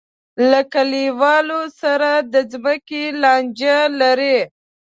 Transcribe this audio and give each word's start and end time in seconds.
له 0.49 0.61
کلیوالو 0.73 1.61
سره 1.81 2.09
د 2.33 2.35
ځمکې 2.51 3.03
لانجه 3.23 3.77
لري. 4.01 4.39